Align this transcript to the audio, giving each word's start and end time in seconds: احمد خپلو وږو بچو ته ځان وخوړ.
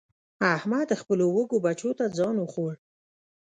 احمد 0.55 0.89
خپلو 1.01 1.25
وږو 1.35 1.57
بچو 1.65 1.91
ته 1.97 2.05
ځان 2.17 2.35
وخوړ. 2.39 2.73